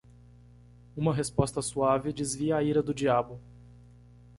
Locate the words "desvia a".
2.11-2.63